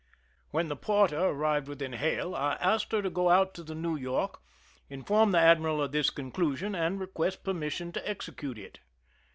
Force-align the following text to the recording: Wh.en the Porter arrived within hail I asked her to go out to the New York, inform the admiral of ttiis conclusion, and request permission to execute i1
Wh.en 0.51 0.67
the 0.67 0.75
Porter 0.75 1.19
arrived 1.25 1.67
within 1.67 1.93
hail 1.93 2.33
I 2.33 2.53
asked 2.53 2.91
her 2.91 3.03
to 3.03 3.09
go 3.11 3.29
out 3.29 3.53
to 3.53 3.61
the 3.63 3.75
New 3.75 3.95
York, 3.95 4.41
inform 4.89 5.29
the 5.31 5.37
admiral 5.37 5.79
of 5.79 5.91
ttiis 5.91 6.15
conclusion, 6.15 6.73
and 6.73 6.99
request 6.99 7.43
permission 7.43 7.91
to 7.91 8.09
execute 8.09 8.57
i1 8.57 8.77